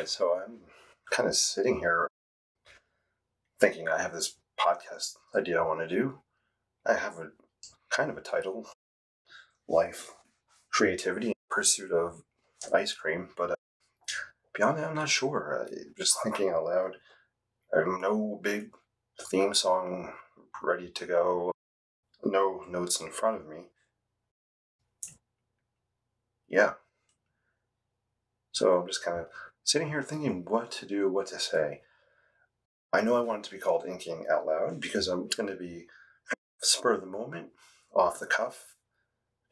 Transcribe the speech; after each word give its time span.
right, 0.00 0.08
so 0.08 0.34
I'm 0.34 0.60
kind 1.10 1.28
of 1.28 1.36
sitting 1.36 1.80
here 1.80 2.08
thinking 3.60 3.86
I 3.86 4.00
have 4.00 4.14
this 4.14 4.38
podcast 4.58 5.16
idea 5.36 5.60
I 5.60 5.66
want 5.66 5.80
to 5.80 5.88
do. 5.88 6.20
I 6.86 6.94
have 6.94 7.18
a 7.18 7.32
kind 7.90 8.10
of 8.10 8.16
a 8.16 8.22
title 8.22 8.66
Life, 9.68 10.12
Creativity, 10.72 11.34
Pursuit 11.50 11.92
of 11.92 12.22
Ice 12.72 12.94
Cream, 12.94 13.28
but 13.36 13.50
uh, 13.50 13.54
beyond 14.54 14.78
that, 14.78 14.88
I'm 14.88 14.94
not 14.94 15.10
sure. 15.10 15.66
Uh, 15.66 15.74
just 15.98 16.16
thinking 16.24 16.48
out 16.48 16.64
loud. 16.64 16.96
I 17.74 17.80
have 17.80 18.00
no 18.00 18.40
big 18.42 18.70
theme 19.20 19.52
song 19.52 20.14
ready 20.62 20.88
to 20.88 21.04
go, 21.04 21.52
no 22.24 22.64
notes 22.70 23.02
in 23.02 23.10
front 23.10 23.42
of 23.42 23.46
me. 23.46 23.64
Yeah. 26.48 26.72
So 28.52 28.80
I'm 28.80 28.86
just 28.86 29.04
kind 29.04 29.18
of 29.18 29.26
sitting 29.64 29.88
here 29.88 30.02
thinking 30.02 30.44
what 30.46 30.70
to 30.72 30.86
do, 30.86 31.10
what 31.10 31.26
to 31.28 31.38
say. 31.38 31.82
I 32.92 33.02
know 33.02 33.16
I 33.16 33.20
want 33.20 33.46
it 33.46 33.48
to 33.48 33.54
be 33.54 33.60
called 33.60 33.84
Inking 33.86 34.26
Out 34.30 34.46
Loud 34.46 34.80
because 34.80 35.06
I'm 35.06 35.28
going 35.28 35.48
to 35.48 35.56
be 35.56 35.86
spur 36.62 36.94
of 36.94 37.00
the 37.00 37.06
moment, 37.06 37.50
off 37.94 38.18
the 38.18 38.26
cuff, 38.26 38.74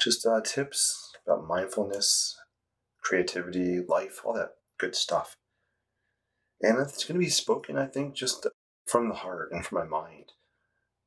just 0.00 0.26
uh, 0.26 0.40
tips 0.40 1.12
about 1.26 1.46
mindfulness, 1.46 2.36
creativity, 3.02 3.80
life, 3.80 4.20
all 4.24 4.34
that 4.34 4.54
good 4.78 4.94
stuff. 4.94 5.34
And 6.60 6.78
it's 6.78 7.04
going 7.04 7.18
to 7.20 7.24
be 7.24 7.30
spoken, 7.30 7.78
I 7.78 7.86
think, 7.86 8.14
just 8.14 8.46
from 8.86 9.08
the 9.08 9.16
heart 9.16 9.50
and 9.52 9.64
from 9.64 9.78
my 9.78 9.84
mind. 9.84 10.32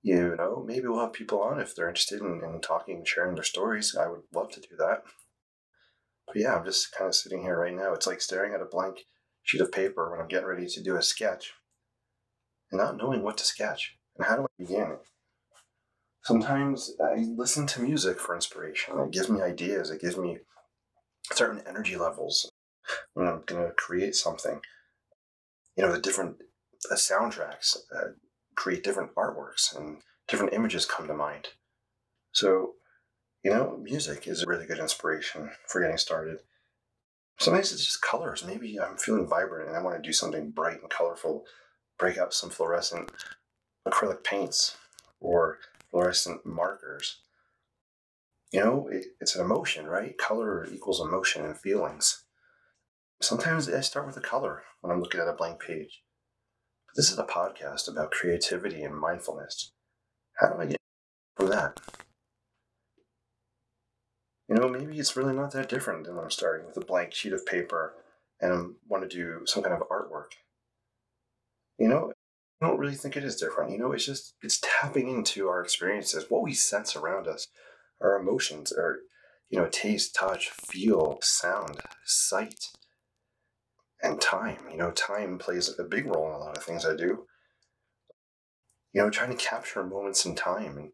You 0.01 0.35
know, 0.35 0.63
maybe 0.65 0.87
we'll 0.87 1.01
have 1.01 1.13
people 1.13 1.41
on 1.41 1.59
if 1.59 1.75
they're 1.75 1.89
interested 1.89 2.21
in, 2.21 2.41
in 2.43 2.61
talking 2.61 2.97
and 2.97 3.07
sharing 3.07 3.35
their 3.35 3.43
stories. 3.43 3.95
I 3.95 4.07
would 4.07 4.21
love 4.33 4.51
to 4.51 4.59
do 4.59 4.75
that. 4.77 5.03
But 6.31 6.41
yeah, 6.41 6.55
I'm 6.55 6.65
just 6.65 6.93
kind 6.93 7.09
of 7.09 7.15
sitting 7.15 7.41
here 7.41 7.59
right 7.59 7.75
now. 7.75 7.93
It's 7.93 8.07
like 8.07 8.21
staring 8.21 8.53
at 8.53 8.61
a 8.61 8.65
blank 8.65 9.05
sheet 9.43 9.61
of 9.61 9.71
paper 9.71 10.09
when 10.09 10.21
I'm 10.21 10.27
getting 10.27 10.47
ready 10.47 10.65
to 10.65 10.83
do 10.83 10.95
a 10.95 11.03
sketch 11.03 11.51
and 12.71 12.79
not 12.79 12.97
knowing 12.97 13.21
what 13.21 13.37
to 13.39 13.43
sketch 13.43 13.97
and 14.17 14.25
how 14.25 14.37
do 14.37 14.43
I 14.43 14.47
begin. 14.57 14.91
it. 14.91 14.99
Sometimes 16.23 16.93
I 17.03 17.25
listen 17.35 17.67
to 17.67 17.81
music 17.81 18.19
for 18.19 18.35
inspiration. 18.35 18.97
It 18.99 19.11
gives 19.11 19.29
me 19.29 19.41
ideas, 19.41 19.89
it 19.89 20.01
gives 20.01 20.17
me 20.17 20.37
certain 21.33 21.63
energy 21.67 21.97
levels 21.97 22.49
when 23.13 23.27
I'm 23.27 23.41
going 23.45 23.65
to 23.65 23.73
create 23.73 24.15
something. 24.15 24.61
You 25.75 25.85
know, 25.85 25.91
the 25.91 25.99
different 25.99 26.37
uh, 26.89 26.95
soundtracks 26.95 27.75
uh, 27.95 28.11
create 28.55 28.83
different 28.83 29.15
artworks 29.15 29.75
and 29.75 29.97
different 30.27 30.53
images 30.53 30.85
come 30.85 31.07
to 31.07 31.13
mind. 31.13 31.49
So 32.33 32.73
you 33.43 33.51
know, 33.51 33.77
music 33.81 34.27
is 34.27 34.43
a 34.43 34.47
really 34.47 34.65
good 34.65 34.79
inspiration 34.79 35.51
for 35.67 35.81
getting 35.81 35.97
started. 35.97 36.39
Sometimes 37.39 37.71
it's 37.71 37.85
just 37.85 38.01
colors. 38.01 38.45
Maybe 38.45 38.79
I'm 38.79 38.97
feeling 38.97 39.27
vibrant 39.27 39.67
and 39.67 39.77
I 39.77 39.81
want 39.81 40.01
to 40.01 40.07
do 40.07 40.13
something 40.13 40.51
bright 40.51 40.81
and 40.81 40.89
colorful, 40.89 41.45
break 41.97 42.17
out 42.17 42.33
some 42.33 42.51
fluorescent 42.51 43.11
acrylic 43.87 44.23
paints 44.23 44.77
or 45.19 45.57
fluorescent 45.89 46.45
markers. 46.45 47.21
You 48.51 48.59
know, 48.59 48.89
it, 48.91 49.05
it's 49.19 49.35
an 49.35 49.43
emotion, 49.43 49.87
right? 49.87 50.17
Color 50.17 50.67
equals 50.71 51.01
emotion 51.01 51.43
and 51.43 51.57
feelings. 51.57 52.25
Sometimes 53.21 53.69
I 53.69 53.81
start 53.81 54.05
with 54.05 54.17
a 54.17 54.21
color 54.21 54.63
when 54.81 54.91
I'm 54.91 55.01
looking 55.01 55.21
at 55.21 55.27
a 55.27 55.33
blank 55.33 55.61
page. 55.61 56.03
But 56.87 56.95
this 56.97 57.11
is 57.11 57.17
a 57.17 57.23
podcast 57.23 57.87
about 57.87 58.11
creativity 58.11 58.83
and 58.83 58.95
mindfulness. 58.95 59.71
How 60.37 60.49
do 60.49 60.61
I 60.61 60.65
get 60.65 60.77
from 61.37 61.47
that? 61.49 61.79
You 64.51 64.57
know, 64.57 64.67
maybe 64.67 64.99
it's 64.99 65.15
really 65.15 65.33
not 65.33 65.51
that 65.51 65.69
different 65.69 66.03
than 66.03 66.17
when 66.17 66.25
I'm 66.25 66.29
starting 66.29 66.67
with 66.67 66.75
a 66.75 66.85
blank 66.85 67.13
sheet 67.13 67.31
of 67.31 67.45
paper 67.45 67.93
and 68.41 68.51
I 68.51 68.61
want 68.89 69.09
to 69.09 69.15
do 69.15 69.43
some 69.45 69.63
kind 69.63 69.73
of 69.73 69.87
artwork. 69.87 70.33
You 71.77 71.87
know, 71.87 72.11
I 72.61 72.67
don't 72.67 72.77
really 72.77 72.95
think 72.95 73.15
it 73.15 73.23
is 73.23 73.37
different. 73.37 73.71
You 73.71 73.77
know, 73.77 73.93
it's 73.93 74.05
just, 74.05 74.33
it's 74.43 74.59
tapping 74.61 75.07
into 75.07 75.47
our 75.47 75.61
experiences, 75.61 76.25
what 76.27 76.43
we 76.43 76.53
sense 76.53 76.97
around 76.97 77.29
us, 77.29 77.47
our 78.01 78.19
emotions, 78.19 78.73
our, 78.73 78.97
you 79.49 79.57
know, 79.57 79.69
taste, 79.71 80.15
touch, 80.15 80.49
feel, 80.49 81.19
sound, 81.21 81.79
sight, 82.03 82.71
and 84.03 84.19
time. 84.19 84.57
You 84.69 84.79
know, 84.79 84.91
time 84.91 85.37
plays 85.37 85.73
a 85.79 85.83
big 85.85 86.07
role 86.07 86.27
in 86.27 86.33
a 86.33 86.39
lot 86.39 86.57
of 86.57 86.63
things 86.65 86.85
I 86.85 86.97
do. 86.97 87.25
You 88.91 89.01
know, 89.01 89.09
trying 89.09 89.29
to 89.29 89.41
capture 89.41 89.81
moments 89.81 90.25
in 90.25 90.35
time 90.35 90.77
and 90.77 90.91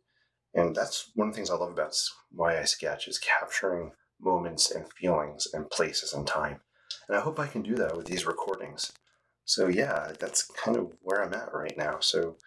and 0.57 0.75
that's 0.75 1.11
one 1.13 1.27
of 1.27 1.33
the 1.33 1.37
things 1.37 1.51
I 1.51 1.55
love 1.55 1.71
about 1.71 1.95
why 2.31 2.59
I 2.59 2.63
sketch 2.63 3.07
is 3.07 3.19
capturing 3.19 3.91
moments 4.19 4.71
and 4.71 4.91
feelings 4.91 5.47
and 5.53 5.69
places 5.69 6.13
and 6.13 6.25
time. 6.25 6.61
And 7.07 7.15
I 7.15 7.21
hope 7.21 7.39
I 7.39 7.45
can 7.45 7.61
do 7.61 7.75
that 7.75 7.95
with 7.95 8.07
these 8.07 8.25
recordings. 8.25 8.91
So 9.45 9.67
yeah, 9.67 10.13
that's 10.19 10.41
kind 10.43 10.75
of 10.75 10.91
where 11.01 11.23
I'm 11.23 11.35
at 11.35 11.53
right 11.53 11.77
now. 11.77 11.99
So 11.99 12.37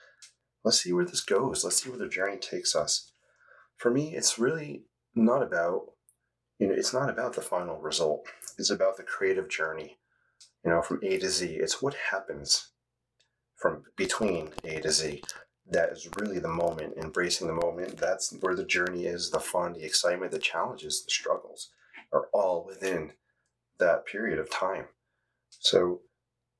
let's 0.64 0.82
see 0.82 0.92
where 0.92 1.04
this 1.04 1.20
goes. 1.20 1.62
Let's 1.62 1.84
see 1.84 1.88
where 1.88 2.00
the 2.00 2.08
journey 2.08 2.36
takes 2.36 2.74
us. 2.74 3.12
For 3.76 3.92
me, 3.92 4.16
it's 4.16 4.40
really 4.40 4.86
not 5.14 5.44
about, 5.44 5.92
you 6.58 6.66
know, 6.66 6.74
it's 6.74 6.92
not 6.92 7.10
about 7.10 7.34
the 7.34 7.42
final 7.42 7.78
result. 7.78 8.26
It's 8.58 8.70
about 8.70 8.96
the 8.96 9.04
creative 9.04 9.48
journey, 9.48 9.98
you 10.64 10.72
know, 10.72 10.82
from 10.82 10.98
A 11.04 11.16
to 11.18 11.28
Z. 11.30 11.46
It's 11.46 11.80
what 11.80 11.94
happens 12.10 12.72
from 13.54 13.84
between 13.96 14.50
A 14.64 14.80
to 14.80 14.90
Z 14.90 15.22
that 15.70 15.90
is 15.90 16.08
really 16.18 16.38
the 16.38 16.48
moment, 16.48 16.94
embracing 16.96 17.46
the 17.46 17.54
moment. 17.54 17.96
That's 17.96 18.32
where 18.40 18.54
the 18.54 18.64
journey 18.64 19.06
is, 19.06 19.30
the 19.30 19.40
fun, 19.40 19.74
the 19.74 19.84
excitement, 19.84 20.32
the 20.32 20.38
challenges, 20.38 21.04
the 21.04 21.10
struggles 21.10 21.70
are 22.12 22.28
all 22.32 22.64
within 22.66 23.12
that 23.78 24.04
period 24.06 24.38
of 24.38 24.50
time. 24.50 24.86
So 25.48 26.00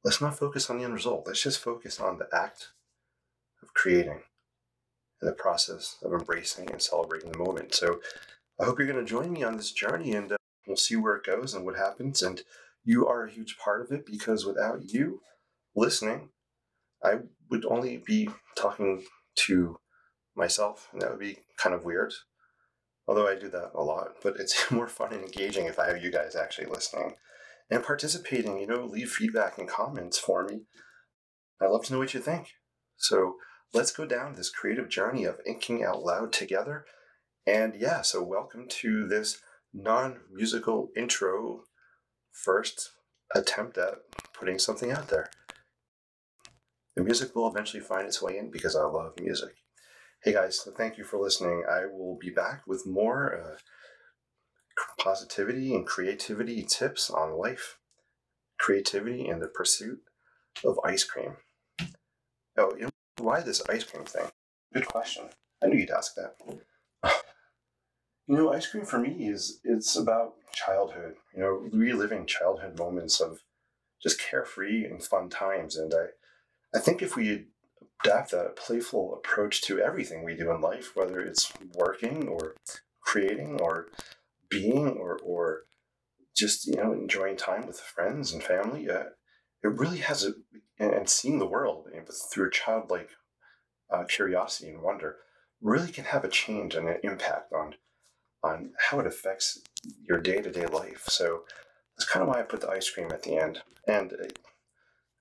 let's 0.05 0.21
not 0.21 0.39
focus 0.39 0.71
on 0.71 0.79
the 0.79 0.85
end 0.85 0.95
result. 0.95 1.25
Let's 1.27 1.43
just 1.43 1.59
focus 1.59 2.01
on 2.01 2.19
the 2.19 2.29
act 2.33 2.69
of 3.63 3.75
creating 3.75 4.23
and 5.21 5.29
the 5.29 5.35
process 5.35 5.97
of 6.03 6.13
embracing 6.13 6.71
and 6.71 6.81
celebrating 6.81 7.33
the 7.33 7.39
moment. 7.39 7.75
So 7.75 8.01
I 8.61 8.65
hope 8.65 8.79
you're 8.79 8.89
going 8.89 9.05
to 9.05 9.11
join 9.11 9.33
me 9.33 9.43
on 9.43 9.57
this 9.57 9.73
journey 9.73 10.13
and 10.15 10.33
uh, 10.33 10.37
we'll 10.67 10.77
see 10.77 10.97
where 10.97 11.17
it 11.17 11.25
goes 11.25 11.55
and 11.55 11.65
what 11.65 11.77
happens. 11.77 12.23
And 12.23 12.43
you 12.85 13.07
are 13.07 13.25
a 13.25 13.31
huge 13.31 13.59
part 13.59 13.83
of 13.83 13.93
it 13.93 14.07
because 14.07 14.47
without 14.47 14.93
you 14.93 15.21
listening, 15.75 16.31
I 17.03 17.21
would 17.51 17.65
only 17.67 18.03
be 18.07 18.29
talking 18.57 19.05
to 19.47 19.79
myself, 20.37 20.89
and 20.93 21.01
that 21.03 21.11
would 21.11 21.21
be 21.21 21.39
kind 21.57 21.75
of 21.75 21.85
weird. 21.85 22.13
Although 23.07 23.29
I 23.29 23.35
do 23.35 23.49
that 23.49 23.73
a 23.75 23.83
lot, 23.83 24.17
but 24.23 24.37
it's 24.39 24.71
more 24.71 24.89
fun 24.89 25.13
and 25.13 25.25
engaging 25.25 25.67
if 25.67 25.79
I 25.79 25.89
have 25.89 26.03
you 26.03 26.11
guys 26.11 26.37
actually 26.37 26.69
listening 26.69 27.15
and 27.71 27.83
participating. 27.83 28.59
You 28.59 28.67
know, 28.67 28.85
leave 28.85 29.11
feedback 29.11 29.59
and 29.59 29.69
comments 29.69 30.19
for 30.19 30.45
me. 30.45 30.63
I'd 31.61 31.71
love 31.71 31.85
to 31.87 31.93
know 31.93 31.99
what 31.99 32.15
you 32.15 32.21
think. 32.21 32.53
So 32.97 33.37
let's 33.73 33.93
go 33.93 34.07
down 34.07 34.35
this 34.35 34.51
creative 34.51 34.89
journey 34.89 35.25
of 35.25 35.41
inking 35.47 35.85
out 35.85 36.03
loud 36.03 36.33
together. 36.33 36.85
And 37.47 37.75
yeah, 37.75 38.03
so 38.03 38.23
welcome 38.23 38.67
to 38.69 39.07
this 39.09 39.39
non 39.73 40.21
musical 40.33 40.91
intro 40.97 41.65
first 42.33 42.91
attempt 43.35 43.79
at 43.79 43.99
putting 44.33 44.59
something 44.59 44.91
out 44.91 45.09
there. 45.09 45.31
The 46.97 47.05
music 47.05 47.35
will 47.35 47.49
eventually 47.49 47.83
find 47.83 48.07
its 48.07 48.21
way 48.21 48.37
in 48.37 48.51
because 48.51 48.75
I 48.75 48.83
love 48.83 49.13
music. 49.21 49.55
Hey 50.25 50.33
guys, 50.33 50.67
thank 50.77 50.99
you 50.99 51.05
for 51.05 51.19
listening. 51.19 51.65
I 51.71 51.87
will 51.87 52.19
be 52.21 52.31
back 52.31 52.63
with 52.67 52.87
more 52.87 53.41
uh, 53.41 53.57
positivity 55.03 55.75
and 55.75 55.87
creativity 55.87 56.63
tips 56.63 57.09
on 57.09 57.39
life, 57.39 57.79
creativity, 58.59 59.29
and 59.29 59.41
the 59.41 59.47
pursuit 59.47 60.01
of 60.65 60.79
ice 60.85 61.05
cream. 61.05 61.37
Oh, 62.59 62.75
you 62.77 62.83
know, 62.83 62.91
why 63.19 63.41
this 63.41 63.63
ice 63.69 63.85
cream 63.85 64.05
thing? 64.05 64.27
Good 64.75 64.87
question. 64.87 65.29
I 65.63 65.69
knew 65.69 65.79
you'd 65.79 65.91
ask 65.91 66.15
that. 66.17 66.35
you 68.27 68.37
know, 68.37 68.53
ice 68.53 68.67
cream 68.67 68.85
for 68.85 68.99
me 68.99 69.29
is 69.29 69.61
it's 69.65 69.97
about 69.97 70.35
childhood. 70.53 71.15
You 71.35 71.41
know, 71.41 71.69
reliving 71.73 72.27
childhood 72.27 72.79
moments 72.79 73.21
of 73.21 73.39
just 74.03 74.21
carefree 74.21 74.85
and 74.85 75.03
fun 75.03 75.29
times, 75.29 75.77
and 75.77 75.95
I 75.95 76.07
I 76.75 76.79
think 76.79 77.03
if 77.03 77.17
we 77.17 77.47
adapt 78.05 78.31
that 78.31 78.57
playful 78.57 79.15
approach 79.15 79.63
to 79.63 79.81
everything 79.81 80.25
we 80.25 80.37
do 80.37 80.51
in 80.51 80.61
life, 80.61 80.93
whether 80.95 81.21
it's 81.21 81.53
working 81.75 82.29
or 82.29 82.55
creating 83.01 83.61
or 83.61 83.89
being 84.49 84.89
or, 84.89 85.19
or 85.23 85.63
just 86.37 86.67
you 86.67 86.77
know 86.77 86.93
enjoying 86.93 87.37
time 87.37 87.67
with 87.67 87.81
friends 87.81 88.33
and 88.33 88.43
family, 88.43 88.89
uh, 88.89 89.05
it 89.63 89.69
really 89.69 89.99
has 89.99 90.25
a 90.25 90.33
and 90.79 91.09
seeing 91.09 91.39
the 91.39 91.47
world 91.47 91.89
through 92.33 92.49
a 92.49 92.51
childlike 92.51 93.11
uh, 93.93 94.05
curiosity 94.05 94.71
and 94.71 94.83
wonder 94.83 95.17
really 95.61 95.93
can 95.93 96.05
have 96.05 96.25
a 96.25 96.29
change 96.29 96.75
and 96.75 96.89
an 96.89 96.99
impact 97.03 97.53
on 97.53 97.75
on 98.43 98.73
how 98.79 98.99
it 98.99 99.07
affects 99.07 99.61
your 100.09 100.19
day 100.19 100.41
to 100.41 100.51
day 100.51 100.67
life. 100.67 101.05
So 101.09 101.43
that's 101.97 102.09
kind 102.09 102.23
of 102.23 102.29
why 102.29 102.41
I 102.41 102.43
put 102.43 102.63
the 102.63 102.71
ice 102.71 102.89
cream 102.89 103.11
at 103.11 103.23
the 103.23 103.37
end. 103.37 103.61
And 103.87 104.13
uh, 104.13 104.29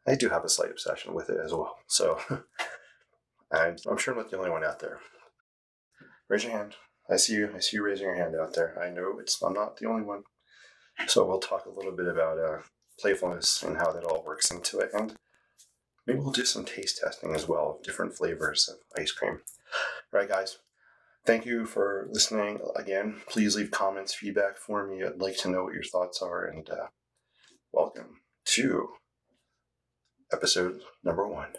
I 0.09 0.15
do 0.15 0.29
have 0.29 0.43
a 0.43 0.49
slight 0.49 0.71
obsession 0.71 1.13
with 1.13 1.29
it 1.29 1.37
as 1.43 1.53
well. 1.53 1.77
So 1.87 2.19
and 3.51 3.79
I'm 3.87 3.97
sure 3.97 4.13
I'm 4.13 4.19
not 4.19 4.31
the 4.31 4.37
only 4.37 4.49
one 4.49 4.63
out 4.63 4.79
there. 4.79 4.99
Raise 6.27 6.43
your 6.43 6.53
hand. 6.53 6.75
I 7.09 7.17
see 7.17 7.33
you. 7.33 7.51
I 7.55 7.59
see 7.59 7.77
you 7.77 7.83
raising 7.83 8.07
your 8.07 8.15
hand 8.15 8.35
out 8.35 8.55
there. 8.55 8.77
I 8.81 8.89
know 8.89 9.19
it's. 9.19 9.41
I'm 9.41 9.53
not 9.53 9.77
the 9.77 9.87
only 9.87 10.01
one. 10.01 10.23
So 11.07 11.25
we'll 11.25 11.39
talk 11.39 11.65
a 11.65 11.71
little 11.71 11.91
bit 11.91 12.07
about 12.07 12.39
uh, 12.39 12.61
playfulness 12.99 13.63
and 13.63 13.77
how 13.77 13.91
that 13.91 14.03
all 14.03 14.23
works 14.25 14.51
into 14.51 14.79
it. 14.79 14.89
And 14.93 15.15
maybe 16.05 16.19
we'll 16.19 16.31
do 16.31 16.45
some 16.45 16.65
taste 16.65 16.99
testing 17.03 17.33
as 17.35 17.47
well 17.47 17.77
of 17.77 17.83
different 17.83 18.15
flavors 18.15 18.67
of 18.67 18.77
ice 18.99 19.11
cream. 19.11 19.39
All 20.11 20.19
right, 20.19 20.27
guys. 20.27 20.57
Thank 21.25 21.45
you 21.45 21.65
for 21.65 22.07
listening 22.11 22.59
again. 22.75 23.21
Please 23.27 23.55
leave 23.55 23.71
comments, 23.71 24.13
feedback 24.15 24.57
for 24.57 24.87
me. 24.87 25.03
I'd 25.03 25.21
like 25.21 25.37
to 25.37 25.49
know 25.49 25.65
what 25.65 25.73
your 25.73 25.83
thoughts 25.83 26.21
are. 26.21 26.45
And 26.45 26.69
uh, 26.69 26.87
welcome 27.71 28.21
to 28.45 28.89
episode 30.31 30.81
number 31.03 31.27
one 31.27 31.49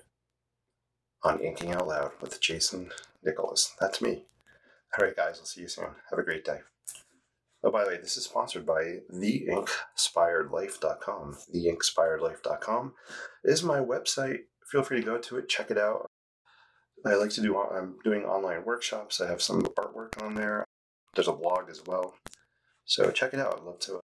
on 1.22 1.40
Inking 1.40 1.72
Out 1.72 1.88
Loud 1.88 2.12
with 2.20 2.40
Jason 2.40 2.90
Nicholas. 3.22 3.74
That's 3.80 4.00
me. 4.00 4.24
All 4.98 5.04
right, 5.04 5.14
guys, 5.14 5.38
I'll 5.38 5.44
see 5.44 5.60
you 5.62 5.68
soon. 5.68 5.88
Have 6.10 6.18
a 6.18 6.24
great 6.24 6.44
day. 6.44 6.60
Oh, 7.62 7.70
by 7.70 7.84
the 7.84 7.90
way, 7.90 7.98
this 7.98 8.16
is 8.16 8.24
sponsored 8.24 8.64
by 8.64 9.00
theinkspiredlife.com. 9.12 11.36
Theinkspiredlife.com 11.54 12.94
is 13.44 13.62
my 13.62 13.78
website. 13.78 14.38
Feel 14.70 14.82
free 14.82 15.00
to 15.00 15.06
go 15.06 15.18
to 15.18 15.36
it, 15.36 15.48
check 15.48 15.70
it 15.70 15.78
out. 15.78 16.06
I 17.04 17.14
like 17.14 17.30
to 17.30 17.40
do, 17.40 17.58
I'm 17.58 17.96
doing 18.04 18.24
online 18.24 18.64
workshops. 18.64 19.20
I 19.20 19.28
have 19.28 19.42
some 19.42 19.62
artwork 19.62 20.22
on 20.22 20.34
there. 20.34 20.64
There's 21.14 21.28
a 21.28 21.32
blog 21.32 21.70
as 21.70 21.82
well. 21.86 22.14
So 22.84 23.10
check 23.10 23.34
it 23.34 23.40
out. 23.40 23.58
I'd 23.58 23.64
love 23.64 23.80
to 23.80 24.00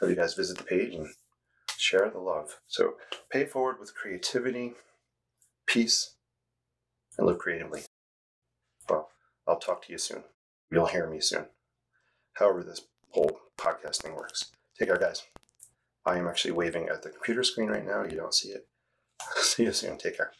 have 0.00 0.10
you 0.10 0.16
guys 0.16 0.34
visit 0.34 0.58
the 0.58 0.64
page 0.64 0.94
and 0.94 1.06
share 1.88 2.10
the 2.10 2.20
love. 2.20 2.60
So 2.66 2.94
pay 3.30 3.44
forward 3.44 3.80
with 3.80 3.94
creativity, 3.94 4.74
peace, 5.66 6.14
and 7.16 7.26
live 7.26 7.38
creatively. 7.38 7.82
Well, 8.88 9.08
I'll 9.46 9.58
talk 9.58 9.84
to 9.86 9.92
you 9.92 9.98
soon. 9.98 10.24
You'll 10.70 10.86
hear 10.86 11.08
me 11.08 11.20
soon 11.20 11.46
however 12.38 12.62
this 12.62 12.82
whole 13.10 13.40
podcast 13.56 14.02
thing 14.02 14.14
works. 14.14 14.52
Take 14.78 14.88
care, 14.88 14.98
guys. 14.98 15.24
I 16.06 16.18
am 16.18 16.28
actually 16.28 16.52
waving 16.52 16.88
at 16.88 17.02
the 17.02 17.10
computer 17.10 17.42
screen 17.42 17.68
right 17.68 17.84
now. 17.84 18.04
You 18.04 18.16
don't 18.16 18.34
see 18.34 18.50
it. 18.50 18.66
See 19.36 19.64
you 19.64 19.72
soon. 19.72 19.98
Take 19.98 20.16
care. 20.16 20.32